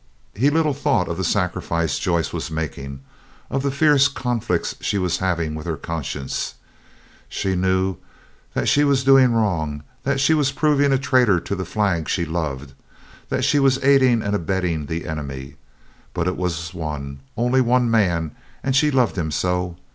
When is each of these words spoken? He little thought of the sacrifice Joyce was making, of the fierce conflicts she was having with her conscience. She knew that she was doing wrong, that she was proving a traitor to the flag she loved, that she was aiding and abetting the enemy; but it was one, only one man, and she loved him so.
He 0.33 0.49
little 0.49 0.73
thought 0.73 1.07
of 1.07 1.17
the 1.17 1.23
sacrifice 1.23 1.99
Joyce 1.99 2.33
was 2.33 2.49
making, 2.49 3.01
of 3.51 3.61
the 3.61 3.69
fierce 3.69 4.07
conflicts 4.07 4.73
she 4.81 4.97
was 4.97 5.19
having 5.19 5.53
with 5.53 5.67
her 5.67 5.77
conscience. 5.77 6.55
She 7.29 7.55
knew 7.55 7.97
that 8.55 8.67
she 8.67 8.83
was 8.83 9.03
doing 9.03 9.31
wrong, 9.31 9.83
that 10.01 10.19
she 10.19 10.33
was 10.33 10.51
proving 10.51 10.91
a 10.91 10.97
traitor 10.97 11.39
to 11.41 11.55
the 11.55 11.65
flag 11.65 12.09
she 12.09 12.25
loved, 12.25 12.73
that 13.29 13.45
she 13.45 13.59
was 13.59 13.77
aiding 13.83 14.23
and 14.23 14.33
abetting 14.35 14.87
the 14.87 15.05
enemy; 15.05 15.57
but 16.15 16.27
it 16.27 16.35
was 16.35 16.73
one, 16.73 17.19
only 17.37 17.61
one 17.61 17.91
man, 17.91 18.31
and 18.63 18.75
she 18.75 18.89
loved 18.89 19.15
him 19.19 19.29
so. 19.29 19.77